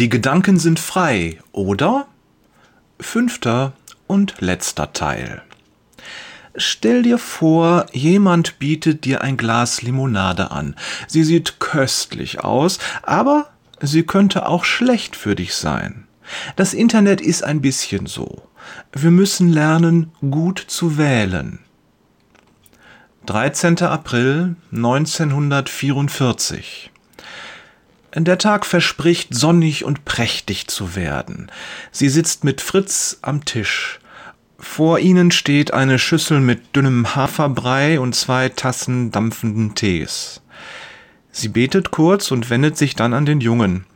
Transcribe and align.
Die 0.00 0.08
Gedanken 0.08 0.58
sind 0.58 0.80
frei, 0.80 1.38
oder? 1.52 2.08
Fünfter 2.98 3.74
und 4.06 4.40
letzter 4.40 4.94
Teil. 4.94 5.42
Stell 6.56 7.02
dir 7.02 7.18
vor, 7.18 7.84
jemand 7.92 8.58
bietet 8.58 9.04
dir 9.04 9.20
ein 9.20 9.36
Glas 9.36 9.82
Limonade 9.82 10.52
an. 10.52 10.74
Sie 11.06 11.22
sieht 11.22 11.60
köstlich 11.60 12.42
aus, 12.42 12.78
aber 13.02 13.50
sie 13.82 14.04
könnte 14.04 14.46
auch 14.46 14.64
schlecht 14.64 15.16
für 15.16 15.34
dich 15.34 15.54
sein. 15.54 16.06
Das 16.56 16.72
Internet 16.72 17.20
ist 17.20 17.44
ein 17.44 17.60
bisschen 17.60 18.06
so. 18.06 18.40
Wir 18.94 19.10
müssen 19.10 19.52
lernen, 19.52 20.12
gut 20.22 20.64
zu 20.66 20.96
wählen. 20.96 21.58
13. 23.26 23.82
April 23.82 24.56
1944 24.72 26.89
der 28.14 28.38
Tag 28.38 28.66
verspricht 28.66 29.34
sonnig 29.34 29.84
und 29.84 30.04
prächtig 30.04 30.66
zu 30.68 30.96
werden. 30.96 31.50
Sie 31.92 32.08
sitzt 32.08 32.44
mit 32.44 32.60
Fritz 32.60 33.18
am 33.22 33.44
Tisch. 33.44 34.00
Vor 34.58 34.98
ihnen 34.98 35.30
steht 35.30 35.72
eine 35.72 35.98
Schüssel 35.98 36.40
mit 36.40 36.76
dünnem 36.76 37.14
Haferbrei 37.14 37.98
und 37.98 38.14
zwei 38.14 38.50
Tassen 38.50 39.10
dampfenden 39.10 39.74
Tees. 39.74 40.42
Sie 41.32 41.48
betet 41.48 41.90
kurz 41.92 42.30
und 42.30 42.50
wendet 42.50 42.76
sich 42.76 42.94
dann 42.94 43.14
an 43.14 43.24
den 43.24 43.40
Jungen. 43.40 43.86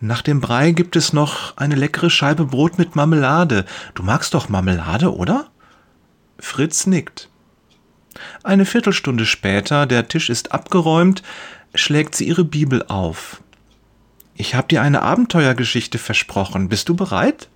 Nach 0.00 0.22
dem 0.22 0.40
Brei 0.40 0.72
gibt 0.72 0.96
es 0.96 1.12
noch 1.12 1.56
eine 1.58 1.74
leckere 1.74 2.08
Scheibe 2.08 2.46
Brot 2.46 2.78
mit 2.78 2.96
Marmelade. 2.96 3.66
Du 3.94 4.02
magst 4.02 4.32
doch 4.32 4.48
Marmelade, 4.48 5.14
oder? 5.14 5.50
Fritz 6.38 6.86
nickt. 6.86 7.28
Eine 8.42 8.64
Viertelstunde 8.64 9.26
später, 9.26 9.86
der 9.86 10.08
Tisch 10.08 10.30
ist 10.30 10.52
abgeräumt, 10.52 11.22
schlägt 11.74 12.14
sie 12.14 12.26
ihre 12.26 12.44
Bibel 12.44 12.84
auf. 12.86 13.42
Ich 14.34 14.54
hab 14.54 14.68
dir 14.68 14.82
eine 14.82 15.02
Abenteuergeschichte 15.02 15.98
versprochen. 15.98 16.68
Bist 16.68 16.88
du 16.88 16.94
bereit? 16.94 17.48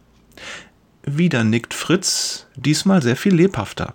Wieder 1.04 1.44
nickt 1.44 1.74
Fritz, 1.74 2.46
diesmal 2.56 3.02
sehr 3.02 3.16
viel 3.16 3.34
lebhafter. 3.34 3.94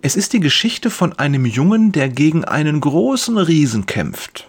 Es 0.00 0.14
ist 0.14 0.32
die 0.32 0.40
Geschichte 0.40 0.90
von 0.90 1.18
einem 1.18 1.44
Jungen, 1.44 1.90
der 1.90 2.08
gegen 2.08 2.44
einen 2.44 2.80
großen 2.80 3.36
Riesen 3.36 3.86
kämpft. 3.86 4.48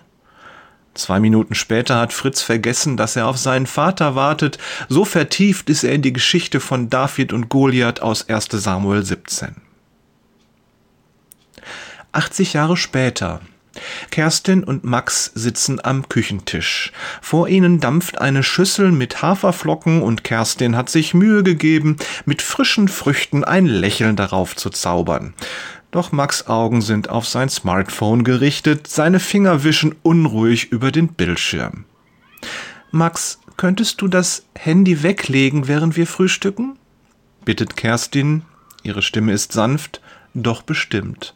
Zwei 0.94 1.20
Minuten 1.20 1.56
später 1.56 1.98
hat 2.00 2.14
Fritz 2.14 2.42
vergessen, 2.42 2.98
dass 2.98 3.16
er 3.16 3.28
auf 3.28 3.38
seinen 3.38 3.68
Vater 3.68 4.16
wartet. 4.16 4.58
So 4.90 5.06
vertieft 5.06 5.70
ist 5.70 5.84
er 5.84 5.94
in 5.94 6.02
die 6.02 6.14
Geschichte 6.14 6.60
von 6.60 6.90
David 6.90 7.32
und 7.32 7.50
Goliath 7.50 8.02
aus 8.02 8.28
1 8.28 8.48
Samuel 8.52 9.04
17. 9.04 9.56
80 12.12 12.54
Jahre 12.54 12.76
später. 12.76 13.42
Kerstin 14.12 14.64
und 14.64 14.84
Max 14.84 15.32
sitzen 15.36 15.84
am 15.84 16.08
Küchentisch. 16.10 16.92
Vor 17.22 17.48
ihnen 17.48 17.80
dampft 17.80 18.20
eine 18.20 18.44
Schüssel 18.44 18.92
mit 18.92 19.22
Haferflocken 19.22 20.02
und 20.02 20.24
Kerstin 20.24 20.76
hat 20.76 20.90
sich 20.90 21.14
Mühe 21.14 21.44
gegeben, 21.44 21.98
mit 22.26 22.42
frischen 22.42 22.88
Früchten 22.88 23.44
ein 23.44 23.66
Lächeln 23.66 24.16
darauf 24.16 24.56
zu 24.56 24.70
zaubern. 24.70 25.34
Doch 25.92 26.12
Max 26.12 26.48
Augen 26.48 26.82
sind 26.82 27.10
auf 27.10 27.28
sein 27.28 27.50
Smartphone 27.50 28.24
gerichtet, 28.24 28.88
seine 28.88 29.20
Finger 29.20 29.64
wischen 29.64 29.96
unruhig 30.04 30.72
über 30.72 30.92
den 30.92 31.08
Bildschirm. 31.08 31.86
Max, 32.92 33.40
könntest 33.58 34.02
du 34.02 34.08
das 34.08 34.46
Handy 34.56 35.04
weglegen, 35.04 35.68
während 35.68 35.98
wir 35.98 36.08
frühstücken? 36.08 36.78
bittet 37.46 37.76
Kerstin. 37.76 38.44
Ihre 38.84 39.02
Stimme 39.02 39.34
ist 39.34 39.52
sanft, 39.52 40.02
doch 40.34 40.62
bestimmt. 40.62 41.36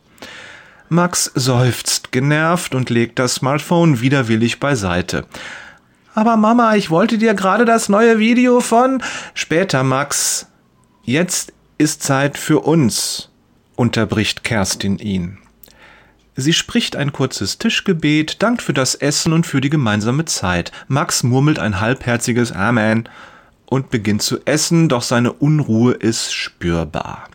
Max 0.93 1.31
seufzt 1.35 2.11
genervt 2.11 2.75
und 2.75 2.89
legt 2.89 3.19
das 3.19 3.35
Smartphone 3.35 3.99
widerwillig 3.99 4.59
beiseite. 4.59 5.25
Aber 6.15 6.37
Mama, 6.37 6.75
ich 6.75 6.91
wollte 6.91 7.17
dir 7.17 7.33
gerade 7.33 7.65
das 7.65 7.89
neue 7.89 8.19
Video 8.19 8.59
von 8.59 9.01
später, 9.33 9.83
Max. 9.83 10.47
Jetzt 11.03 11.51
ist 11.77 12.03
Zeit 12.03 12.37
für 12.37 12.59
uns, 12.59 13.29
unterbricht 13.75 14.43
Kerstin 14.43 14.99
ihn. 14.99 15.39
Sie 16.35 16.53
spricht 16.53 16.95
ein 16.95 17.11
kurzes 17.11 17.57
Tischgebet, 17.57 18.41
dankt 18.41 18.61
für 18.61 18.73
das 18.73 18.95
Essen 18.95 19.33
und 19.33 19.45
für 19.45 19.61
die 19.61 19.69
gemeinsame 19.69 20.25
Zeit. 20.25 20.71
Max 20.87 21.23
murmelt 21.23 21.59
ein 21.59 21.79
halbherziges 21.79 22.51
Amen 22.51 23.09
und 23.65 23.89
beginnt 23.89 24.21
zu 24.21 24.39
essen, 24.45 24.89
doch 24.89 25.01
seine 25.01 25.33
Unruhe 25.33 25.93
ist 25.93 26.33
spürbar. 26.33 27.27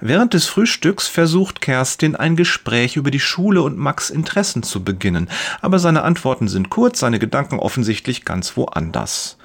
Während 0.00 0.34
des 0.34 0.46
Frühstücks 0.46 1.08
versucht 1.08 1.60
Kerstin 1.60 2.16
ein 2.16 2.36
Gespräch 2.36 2.96
über 2.96 3.10
die 3.10 3.20
Schule 3.20 3.62
und 3.62 3.78
Max 3.78 4.10
Interessen 4.10 4.62
zu 4.62 4.84
beginnen, 4.84 5.28
aber 5.60 5.78
seine 5.78 6.02
Antworten 6.02 6.48
sind 6.48 6.70
kurz, 6.70 7.00
seine 7.00 7.18
Gedanken 7.18 7.58
offensichtlich 7.58 8.24
ganz 8.24 8.56
woanders. 8.56 9.38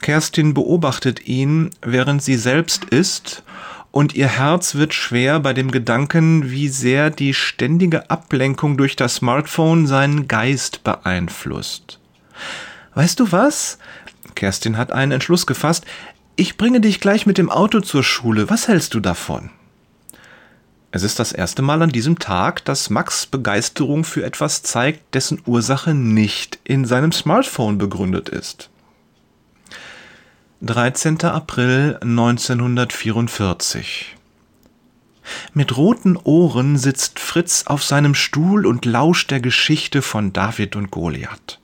Kerstin 0.00 0.54
beobachtet 0.54 1.26
ihn, 1.26 1.70
während 1.80 2.22
sie 2.22 2.36
selbst 2.36 2.84
isst, 2.86 3.42
und 3.92 4.14
ihr 4.14 4.26
Herz 4.26 4.74
wird 4.74 4.94
schwer 4.94 5.38
bei 5.38 5.52
dem 5.52 5.70
Gedanken, 5.70 6.50
wie 6.50 6.68
sehr 6.68 7.10
die 7.10 7.34
ständige 7.34 8.10
Ablenkung 8.10 8.78
durch 8.78 8.96
das 8.96 9.16
Smartphone 9.16 9.86
seinen 9.86 10.28
Geist 10.28 10.82
beeinflusst. 10.82 11.98
Weißt 12.94 13.20
du 13.20 13.32
was? 13.32 13.78
Kerstin 14.34 14.78
hat 14.78 14.92
einen 14.92 15.12
Entschluss 15.12 15.46
gefasst. 15.46 15.84
Ich 16.34 16.56
bringe 16.56 16.80
dich 16.80 17.00
gleich 17.00 17.26
mit 17.26 17.36
dem 17.36 17.50
Auto 17.50 17.80
zur 17.80 18.02
Schule. 18.02 18.48
Was 18.48 18.66
hältst 18.66 18.94
du 18.94 19.00
davon? 19.00 19.50
Es 20.90 21.02
ist 21.02 21.18
das 21.18 21.32
erste 21.32 21.60
Mal 21.60 21.82
an 21.82 21.90
diesem 21.90 22.18
Tag, 22.18 22.64
dass 22.64 22.88
Max 22.88 23.26
Begeisterung 23.26 24.04
für 24.04 24.24
etwas 24.24 24.62
zeigt, 24.62 25.14
dessen 25.14 25.42
Ursache 25.44 25.92
nicht 25.94 26.58
in 26.64 26.86
seinem 26.86 27.12
Smartphone 27.12 27.76
begründet 27.76 28.30
ist. 28.30 28.70
13. 30.62 31.22
April 31.24 31.98
1944 32.00 34.16
Mit 35.52 35.76
roten 35.76 36.16
Ohren 36.16 36.78
sitzt 36.78 37.20
Fritz 37.20 37.64
auf 37.66 37.82
seinem 37.82 38.14
Stuhl 38.14 38.64
und 38.66 38.86
lauscht 38.86 39.30
der 39.30 39.40
Geschichte 39.40 40.00
von 40.02 40.32
David 40.32 40.76
und 40.76 40.90
Goliath. 40.90 41.58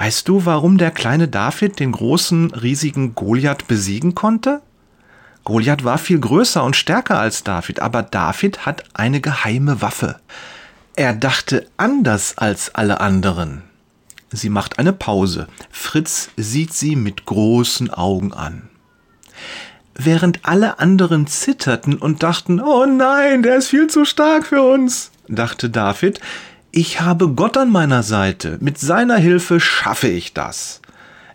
Weißt 0.00 0.26
du, 0.28 0.46
warum 0.46 0.78
der 0.78 0.92
kleine 0.92 1.28
David 1.28 1.78
den 1.78 1.92
großen, 1.92 2.54
riesigen 2.54 3.14
Goliath 3.14 3.68
besiegen 3.68 4.14
konnte? 4.14 4.62
Goliath 5.44 5.84
war 5.84 5.98
viel 5.98 6.18
größer 6.18 6.64
und 6.64 6.74
stärker 6.74 7.18
als 7.18 7.44
David, 7.44 7.80
aber 7.80 8.02
David 8.02 8.64
hat 8.64 8.84
eine 8.94 9.20
geheime 9.20 9.82
Waffe. 9.82 10.16
Er 10.96 11.12
dachte 11.12 11.66
anders 11.76 12.38
als 12.38 12.74
alle 12.74 13.02
anderen. 13.02 13.60
Sie 14.30 14.48
macht 14.48 14.78
eine 14.78 14.94
Pause. 14.94 15.48
Fritz 15.70 16.30
sieht 16.38 16.72
sie 16.72 16.96
mit 16.96 17.26
großen 17.26 17.90
Augen 17.90 18.32
an. 18.32 18.70
Während 19.94 20.46
alle 20.46 20.78
anderen 20.78 21.26
zitterten 21.26 21.98
und 21.98 22.22
dachten, 22.22 22.58
oh 22.58 22.86
nein, 22.86 23.42
der 23.42 23.56
ist 23.56 23.68
viel 23.68 23.88
zu 23.88 24.06
stark 24.06 24.46
für 24.46 24.62
uns, 24.62 25.10
dachte 25.28 25.68
David, 25.68 26.20
ich 26.72 27.00
habe 27.00 27.28
Gott 27.28 27.56
an 27.56 27.70
meiner 27.70 28.02
Seite, 28.02 28.58
mit 28.60 28.78
seiner 28.78 29.16
Hilfe 29.16 29.60
schaffe 29.60 30.08
ich 30.08 30.34
das. 30.34 30.80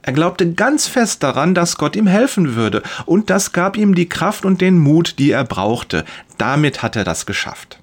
Er 0.01 0.13
glaubte 0.13 0.53
ganz 0.53 0.87
fest 0.87 1.23
daran, 1.23 1.55
dass 1.55 1.77
Gott 1.77 1.95
ihm 1.95 2.07
helfen 2.07 2.55
würde, 2.55 2.83
und 3.05 3.29
das 3.29 3.51
gab 3.51 3.75
ihm 3.75 3.95
die 3.95 4.07
Kraft 4.07 4.45
und 4.45 4.61
den 4.61 4.77
Mut, 4.77 5.17
die 5.19 5.31
er 5.31 5.43
brauchte. 5.43 6.05
Damit 6.37 6.83
hat 6.83 6.95
er 6.95 7.03
das 7.03 7.25
geschafft. 7.25 7.79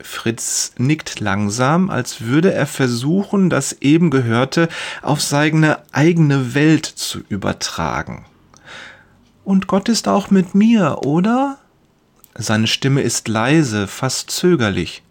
Fritz 0.00 0.72
nickt 0.76 1.20
langsam, 1.20 1.88
als 1.88 2.20
würde 2.20 2.52
er 2.52 2.66
versuchen, 2.66 3.48
das 3.48 3.72
eben 3.80 4.10
Gehörte 4.10 4.68
auf 5.00 5.22
seine 5.22 5.78
eigene 5.92 6.54
Welt 6.54 6.84
zu 6.84 7.20
übertragen. 7.28 8.26
Und 9.44 9.66
Gott 9.66 9.88
ist 9.88 10.08
auch 10.08 10.30
mit 10.30 10.54
mir, 10.54 10.98
oder? 11.04 11.58
Seine 12.34 12.66
Stimme 12.66 13.00
ist 13.00 13.28
leise, 13.28 13.86
fast 13.86 14.30
zögerlich. 14.30 15.03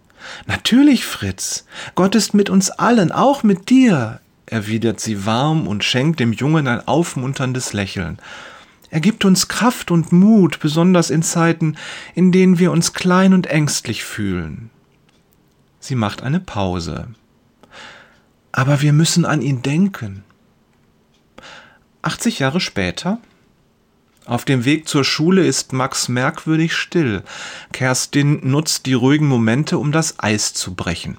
Natürlich, 0.45 1.05
Fritz. 1.05 1.65
Gott 1.95 2.15
ist 2.15 2.33
mit 2.33 2.49
uns 2.49 2.69
allen, 2.69 3.11
auch 3.11 3.43
mit 3.43 3.69
dir 3.69 4.19
erwidert 4.45 4.99
sie 4.99 5.25
warm 5.25 5.67
und 5.67 5.83
schenkt 5.83 6.19
dem 6.19 6.33
Jungen 6.33 6.67
ein 6.67 6.87
aufmunterndes 6.87 7.73
Lächeln. 7.73 8.19
Er 8.89 8.99
gibt 8.99 9.25
uns 9.25 9.47
Kraft 9.47 9.89
und 9.89 10.11
Mut, 10.11 10.59
besonders 10.59 11.09
in 11.09 11.23
Zeiten, 11.23 11.77
in 12.13 12.31
denen 12.31 12.59
wir 12.59 12.71
uns 12.71 12.93
klein 12.93 13.33
und 13.33 13.47
ängstlich 13.47 14.03
fühlen. 14.03 14.69
Sie 15.79 15.95
macht 15.95 16.21
eine 16.21 16.39
Pause. 16.39 17.07
Aber 18.51 18.81
wir 18.81 18.93
müssen 18.93 19.25
an 19.25 19.41
ihn 19.41 19.63
denken. 19.63 20.23
80 22.03 22.39
Jahre 22.39 22.59
später? 22.59 23.17
Auf 24.25 24.45
dem 24.45 24.63
Weg 24.63 24.87
zur 24.87 25.03
Schule 25.03 25.45
ist 25.45 25.73
Max 25.73 26.07
merkwürdig 26.07 26.73
still. 26.75 27.23
Kerstin 27.73 28.39
nutzt 28.43 28.85
die 28.85 28.93
ruhigen 28.93 29.27
Momente, 29.27 29.77
um 29.77 29.91
das 29.91 30.19
Eis 30.19 30.53
zu 30.53 30.73
brechen. 30.73 31.17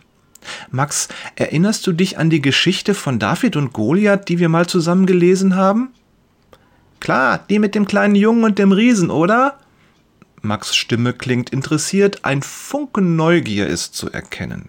Max, 0.70 1.08
erinnerst 1.36 1.86
du 1.86 1.92
dich 1.92 2.18
an 2.18 2.30
die 2.30 2.40
Geschichte 2.40 2.94
von 2.94 3.18
David 3.18 3.56
und 3.56 3.72
Goliath, 3.72 4.28
die 4.28 4.38
wir 4.38 4.48
mal 4.48 4.66
zusammen 4.66 5.06
gelesen 5.06 5.56
haben? 5.56 5.90
Klar, 7.00 7.44
die 7.50 7.58
mit 7.58 7.74
dem 7.74 7.86
kleinen 7.86 8.14
Jungen 8.14 8.44
und 8.44 8.58
dem 8.58 8.72
Riesen, 8.72 9.10
oder? 9.10 9.58
Max 10.40 10.74
Stimme 10.74 11.12
klingt 11.12 11.50
interessiert, 11.50 12.24
ein 12.24 12.42
Funken 12.42 13.16
Neugier 13.16 13.66
ist 13.66 13.94
zu 13.94 14.10
erkennen. 14.10 14.68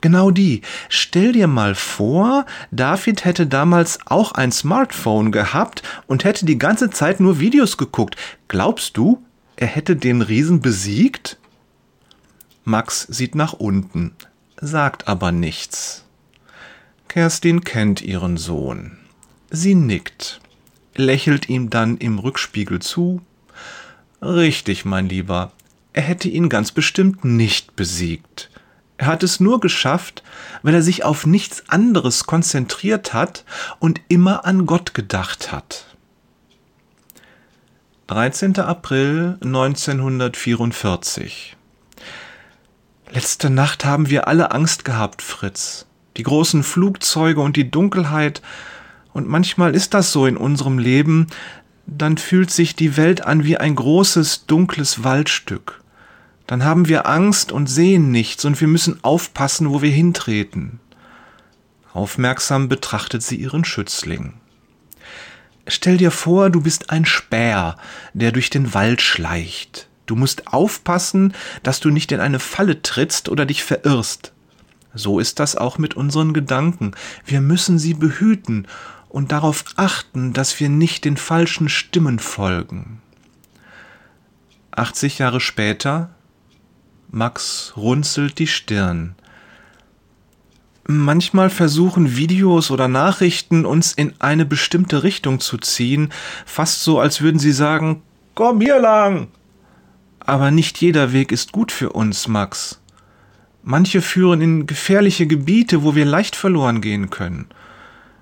Genau 0.00 0.30
die. 0.30 0.62
Stell 0.88 1.32
dir 1.32 1.46
mal 1.46 1.74
vor, 1.74 2.46
David 2.70 3.24
hätte 3.24 3.46
damals 3.46 3.98
auch 4.06 4.32
ein 4.32 4.50
Smartphone 4.50 5.30
gehabt 5.30 5.82
und 6.06 6.24
hätte 6.24 6.46
die 6.46 6.58
ganze 6.58 6.90
Zeit 6.90 7.20
nur 7.20 7.38
Videos 7.38 7.76
geguckt. 7.76 8.16
Glaubst 8.48 8.96
du, 8.96 9.22
er 9.56 9.66
hätte 9.66 9.96
den 9.96 10.22
Riesen 10.22 10.60
besiegt? 10.60 11.38
Max 12.64 13.06
sieht 13.10 13.34
nach 13.34 13.52
unten, 13.52 14.14
sagt 14.60 15.06
aber 15.08 15.32
nichts. 15.32 16.04
Kerstin 17.08 17.62
kennt 17.62 18.00
ihren 18.00 18.36
Sohn. 18.36 18.96
Sie 19.50 19.74
nickt, 19.74 20.40
lächelt 20.94 21.48
ihm 21.48 21.68
dann 21.68 21.96
im 21.98 22.18
Rückspiegel 22.18 22.80
zu. 22.80 23.20
Richtig, 24.22 24.84
mein 24.84 25.08
Lieber, 25.08 25.52
er 25.92 26.02
hätte 26.02 26.28
ihn 26.28 26.48
ganz 26.48 26.70
bestimmt 26.70 27.24
nicht 27.24 27.74
besiegt. 27.74 28.48
Er 29.00 29.06
hat 29.06 29.22
es 29.22 29.40
nur 29.40 29.60
geschafft, 29.60 30.22
weil 30.62 30.74
er 30.74 30.82
sich 30.82 31.06
auf 31.06 31.24
nichts 31.24 31.70
anderes 31.70 32.26
konzentriert 32.26 33.14
hat 33.14 33.46
und 33.78 33.98
immer 34.08 34.44
an 34.44 34.66
Gott 34.66 34.92
gedacht 34.92 35.52
hat. 35.52 35.86
13. 38.08 38.58
April 38.58 39.38
1944 39.42 41.56
Letzte 43.10 43.48
Nacht 43.48 43.86
haben 43.86 44.10
wir 44.10 44.28
alle 44.28 44.50
Angst 44.50 44.84
gehabt, 44.84 45.22
Fritz. 45.22 45.86
Die 46.18 46.22
großen 46.22 46.62
Flugzeuge 46.62 47.40
und 47.40 47.56
die 47.56 47.70
Dunkelheit. 47.70 48.42
Und 49.14 49.26
manchmal 49.26 49.74
ist 49.74 49.94
das 49.94 50.12
so 50.12 50.26
in 50.26 50.36
unserem 50.36 50.78
Leben, 50.78 51.28
dann 51.86 52.18
fühlt 52.18 52.50
sich 52.50 52.76
die 52.76 52.98
Welt 52.98 53.24
an 53.24 53.44
wie 53.44 53.56
ein 53.56 53.76
großes, 53.76 54.44
dunkles 54.44 55.04
Waldstück 55.04 55.79
dann 56.50 56.64
haben 56.64 56.88
wir 56.88 57.06
Angst 57.06 57.52
und 57.52 57.68
sehen 57.68 58.10
nichts 58.10 58.44
und 58.44 58.60
wir 58.60 58.66
müssen 58.66 58.98
aufpassen, 59.04 59.70
wo 59.70 59.82
wir 59.82 59.90
hintreten. 59.92 60.80
Aufmerksam 61.92 62.68
betrachtet 62.68 63.22
sie 63.22 63.36
ihren 63.36 63.64
Schützling. 63.64 64.32
Stell 65.68 65.96
dir 65.96 66.10
vor, 66.10 66.50
du 66.50 66.60
bist 66.60 66.90
ein 66.90 67.04
Späher, 67.04 67.76
der 68.14 68.32
durch 68.32 68.50
den 68.50 68.74
Wald 68.74 69.00
schleicht. 69.00 69.86
Du 70.06 70.16
musst 70.16 70.48
aufpassen, 70.48 71.34
dass 71.62 71.78
du 71.78 71.90
nicht 71.90 72.10
in 72.10 72.18
eine 72.18 72.40
Falle 72.40 72.82
trittst 72.82 73.28
oder 73.28 73.46
dich 73.46 73.62
verirrst. 73.62 74.32
So 74.92 75.20
ist 75.20 75.38
das 75.38 75.54
auch 75.54 75.78
mit 75.78 75.94
unseren 75.94 76.32
Gedanken. 76.34 76.96
Wir 77.24 77.40
müssen 77.40 77.78
sie 77.78 77.94
behüten 77.94 78.66
und 79.08 79.30
darauf 79.30 79.66
achten, 79.76 80.32
dass 80.32 80.58
wir 80.58 80.68
nicht 80.68 81.04
den 81.04 81.16
falschen 81.16 81.68
Stimmen 81.68 82.18
folgen. 82.18 83.00
80 84.72 85.18
Jahre 85.18 85.38
später 85.38 86.10
Max 87.12 87.72
runzelt 87.76 88.38
die 88.38 88.46
Stirn. 88.46 89.16
Manchmal 90.86 91.50
versuchen 91.50 92.16
Videos 92.16 92.70
oder 92.70 92.86
Nachrichten 92.86 93.66
uns 93.66 93.92
in 93.92 94.12
eine 94.20 94.44
bestimmte 94.44 95.02
Richtung 95.02 95.40
zu 95.40 95.58
ziehen, 95.58 96.12
fast 96.46 96.84
so, 96.84 97.00
als 97.00 97.20
würden 97.20 97.40
sie 97.40 97.50
sagen, 97.50 98.02
komm 98.36 98.60
hier 98.60 98.78
lang. 98.78 99.26
Aber 100.20 100.52
nicht 100.52 100.80
jeder 100.80 101.12
Weg 101.12 101.32
ist 101.32 101.50
gut 101.50 101.72
für 101.72 101.90
uns, 101.90 102.28
Max. 102.28 102.80
Manche 103.64 104.02
führen 104.02 104.40
in 104.40 104.66
gefährliche 104.66 105.26
Gebiete, 105.26 105.82
wo 105.82 105.96
wir 105.96 106.04
leicht 106.04 106.36
verloren 106.36 106.80
gehen 106.80 107.10
können. 107.10 107.46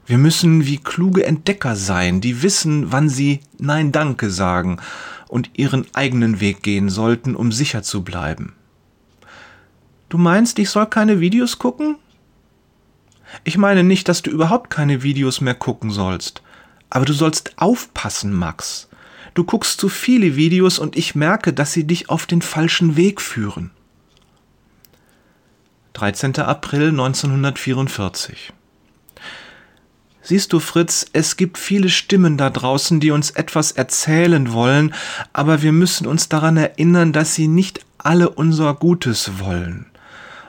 Wir 0.07 0.17
müssen 0.17 0.65
wie 0.65 0.79
kluge 0.79 1.27
Entdecker 1.27 1.77
sein, 1.77 2.23
die 2.23 2.43
wissen, 2.43 2.91
wann 2.91 3.11
sie 3.11 3.41
Nein 3.59 3.93
Danke 3.93 4.31
sagen 4.31 4.79
und 5.29 5.51
ihren 5.59 5.87
eigenen 5.93 6.41
Weg 6.41 6.63
gehen 6.63 6.89
sollten, 6.89 7.37
um 7.37 7.53
sicher 7.53 7.83
zu 7.83 8.03
bleiben. 8.03 8.55
Du 10.09 10.19
meinst, 10.19 10.59
ich 10.59 10.71
soll 10.71 10.87
keine 10.87 11.21
Videos 11.21 11.59
gucken? 11.59 11.97
Ich 13.45 13.59
meine 13.59 13.85
nicht, 13.85 14.09
dass 14.09 14.23
du 14.23 14.31
überhaupt 14.31 14.71
keine 14.71 15.03
Videos 15.03 15.41
mehr 15.41 15.55
gucken 15.55 15.91
sollst. 15.91 16.43
Aber 16.91 17.05
du 17.05 17.13
sollst 17.13 17.53
aufpassen, 17.57 18.33
Max. 18.33 18.89
Du 19.35 19.45
guckst 19.45 19.79
zu 19.79 19.89
viele 19.89 20.37
Videos 20.37 20.79
und 20.79 20.97
ich 20.97 21.15
merke, 21.15 21.53
dass 21.53 21.73
sie 21.73 21.85
dich 21.85 22.09
auf 22.09 22.27
den 22.27 22.43
falschen 22.43 22.97
Weg 22.97 23.21
führen. 23.21 23.71
13. 25.93 26.37
April 26.37 26.89
1944 26.89 28.53
Siehst 30.23 30.53
du, 30.53 30.61
Fritz, 30.61 31.07
es 31.13 31.37
gibt 31.37 31.57
viele 31.57 31.89
Stimmen 31.89 32.37
da 32.37 32.51
draußen, 32.51 33.01
die 33.01 33.11
uns 33.11 33.31
etwas 33.31 33.73
erzählen 33.73 34.53
wollen, 34.53 34.95
aber 35.33 35.63
wir 35.63 35.73
müssen 35.73 36.07
uns 36.07 36.29
daran 36.29 36.57
erinnern, 36.57 37.13
dass 37.13 37.35
sie 37.35 37.49
nicht 37.49 37.81
alle 37.97 38.29
unser 38.29 38.75
Gutes 38.75 39.39
wollen. 39.39 39.87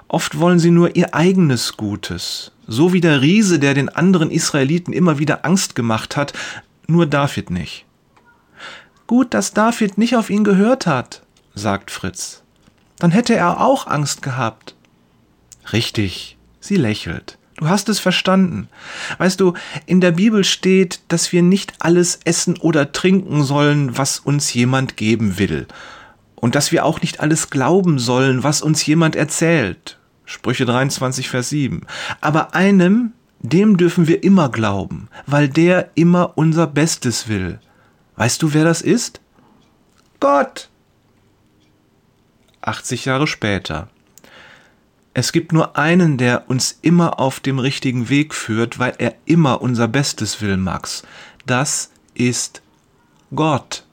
Oft 0.09 0.39
wollen 0.39 0.57
sie 0.57 0.71
nur 0.71 0.95
ihr 0.95 1.13
eigenes 1.13 1.77
Gutes. 1.77 2.51
So 2.67 2.93
wie 2.93 2.99
der 2.99 3.21
Riese, 3.21 3.59
der 3.59 3.75
den 3.75 3.89
anderen 3.89 4.31
Israeliten 4.31 4.91
immer 4.91 5.19
wieder 5.19 5.45
Angst 5.45 5.75
gemacht 5.75 6.17
hat, 6.17 6.33
nur 6.87 7.05
David 7.05 7.51
nicht. 7.51 7.85
Gut, 9.05 9.33
dass 9.35 9.53
David 9.53 9.99
nicht 9.99 10.15
auf 10.15 10.31
ihn 10.31 10.43
gehört 10.43 10.87
hat, 10.87 11.21
sagt 11.53 11.91
Fritz. 11.91 12.41
Dann 12.97 13.11
hätte 13.11 13.35
er 13.35 13.61
auch 13.61 13.87
Angst 13.87 14.23
gehabt. 14.23 14.75
Richtig, 15.71 16.37
sie 16.59 16.75
lächelt. 16.75 17.37
Du 17.57 17.69
hast 17.69 17.87
es 17.89 17.99
verstanden. 17.99 18.67
Weißt 19.19 19.39
du, 19.39 19.53
in 19.85 20.01
der 20.01 20.11
Bibel 20.11 20.43
steht, 20.43 21.01
dass 21.09 21.31
wir 21.31 21.43
nicht 21.43 21.73
alles 21.79 22.19
essen 22.23 22.57
oder 22.57 22.91
trinken 22.93 23.43
sollen, 23.43 23.95
was 23.97 24.17
uns 24.17 24.53
jemand 24.53 24.97
geben 24.97 25.37
will. 25.37 25.67
Und 26.35 26.55
dass 26.55 26.71
wir 26.71 26.83
auch 26.85 27.01
nicht 27.01 27.19
alles 27.19 27.51
glauben 27.51 27.99
sollen, 27.99 28.43
was 28.43 28.61
uns 28.63 28.85
jemand 28.85 29.15
erzählt. 29.15 29.98
Sprüche 30.29 30.63
23, 30.63 31.27
Vers 31.27 31.49
7. 31.49 31.81
Aber 32.21 32.53
einem, 32.53 33.13
dem 33.39 33.77
dürfen 33.77 34.07
wir 34.07 34.23
immer 34.23 34.49
glauben, 34.49 35.07
weil 35.25 35.49
der 35.49 35.89
immer 35.95 36.37
unser 36.37 36.67
Bestes 36.67 37.27
will. 37.27 37.59
Weißt 38.15 38.43
du, 38.43 38.53
wer 38.53 38.63
das 38.63 38.83
ist? 38.83 39.21
Gott! 40.19 40.69
80 42.61 43.05
Jahre 43.05 43.25
später. 43.25 43.89
Es 45.15 45.31
gibt 45.31 45.51
nur 45.51 45.79
einen, 45.79 46.19
der 46.19 46.47
uns 46.47 46.77
immer 46.83 47.19
auf 47.19 47.39
dem 47.39 47.57
richtigen 47.57 48.09
Weg 48.09 48.35
führt, 48.35 48.77
weil 48.77 48.93
er 48.99 49.15
immer 49.25 49.63
unser 49.63 49.87
Bestes 49.87 50.41
will, 50.41 50.57
Max. 50.57 51.01
Das 51.47 51.89
ist 52.13 52.61
Gott. 53.33 53.83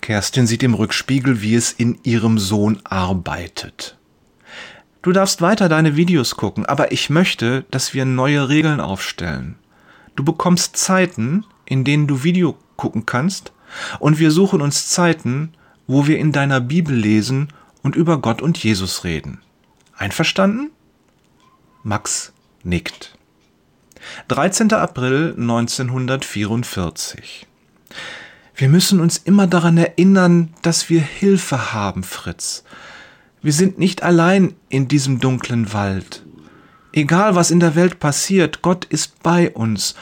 Kerstin 0.00 0.46
sieht 0.46 0.62
im 0.62 0.72
Rückspiegel, 0.72 1.42
wie 1.42 1.54
es 1.54 1.70
in 1.70 1.98
ihrem 2.02 2.38
Sohn 2.38 2.80
arbeitet. 2.84 3.98
Du 5.04 5.12
darfst 5.12 5.40
weiter 5.42 5.68
deine 5.68 5.96
Videos 5.96 6.34
gucken, 6.34 6.64
aber 6.64 6.90
ich 6.90 7.10
möchte, 7.10 7.66
dass 7.70 7.92
wir 7.92 8.06
neue 8.06 8.48
Regeln 8.48 8.80
aufstellen. 8.80 9.56
Du 10.16 10.24
bekommst 10.24 10.78
Zeiten, 10.78 11.44
in 11.66 11.84
denen 11.84 12.06
du 12.06 12.24
Video 12.24 12.56
gucken 12.76 13.04
kannst, 13.04 13.52
und 13.98 14.18
wir 14.18 14.30
suchen 14.30 14.62
uns 14.62 14.88
Zeiten, 14.88 15.52
wo 15.86 16.06
wir 16.06 16.18
in 16.18 16.32
deiner 16.32 16.62
Bibel 16.62 16.96
lesen 16.96 17.48
und 17.82 17.96
über 17.96 18.16
Gott 18.16 18.40
und 18.40 18.56
Jesus 18.56 19.04
reden. 19.04 19.42
Einverstanden? 19.94 20.70
Max 21.82 22.32
nickt. 22.62 23.18
13. 24.28 24.72
April 24.72 25.34
1944. 25.36 27.46
Wir 28.54 28.68
müssen 28.70 29.00
uns 29.00 29.18
immer 29.18 29.46
daran 29.46 29.76
erinnern, 29.76 30.54
dass 30.62 30.88
wir 30.88 31.02
Hilfe 31.02 31.74
haben, 31.74 32.04
Fritz. 32.04 32.64
Wir 33.44 33.52
sind 33.52 33.78
nicht 33.78 34.02
allein 34.02 34.54
in 34.70 34.88
diesem 34.88 35.20
dunklen 35.20 35.74
Wald. 35.74 36.24
Egal 36.94 37.34
was 37.34 37.50
in 37.50 37.60
der 37.60 37.74
Welt 37.74 38.00
passiert, 38.00 38.62
Gott 38.62 38.86
ist 38.86 39.22
bei 39.22 39.50
uns. 39.50 39.94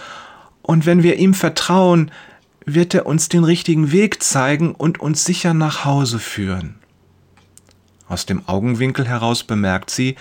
Und 0.62 0.86
wenn 0.86 1.02
wir 1.02 1.16
ihm 1.16 1.34
vertrauen, 1.34 2.12
wird 2.66 2.94
er 2.94 3.04
uns 3.04 3.28
den 3.28 3.42
richtigen 3.42 3.90
Weg 3.90 4.22
zeigen 4.22 4.76
und 4.76 5.00
uns 5.00 5.24
sicher 5.24 5.54
nach 5.54 5.84
Hause 5.84 6.20
führen. 6.20 6.76
Aus 8.06 8.26
dem 8.26 8.46
Augenwinkel 8.46 9.08
heraus 9.08 9.42
bemerkt 9.42 9.90
sie, 9.90 10.14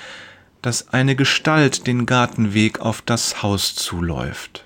dass 0.64 0.90
eine 0.90 1.16
Gestalt 1.16 1.86
den 1.86 2.08
Gartenweg 2.08 2.80
auf 2.80 3.04
das 3.04 3.44
Haus 3.44 3.76
zuläuft. 3.76 4.66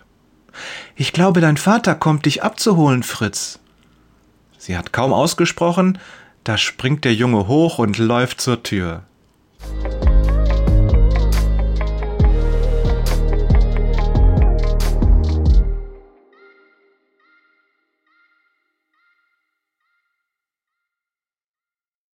Ich 0.95 1.11
glaube, 1.11 1.41
dein 1.41 1.57
Vater 1.57 1.93
kommt 1.93 2.25
dich 2.25 2.41
abzuholen, 2.41 3.03
Fritz. 3.03 3.59
Sie 4.57 4.77
hat 4.77 4.93
kaum 4.93 5.11
ausgesprochen, 5.11 5.99
da 6.45 6.57
springt 6.57 7.03
der 7.05 7.13
Junge 7.13 7.47
hoch 7.47 7.79
und 7.79 7.97
läuft 7.97 8.39
zur 8.39 8.61
Tür. 8.63 9.03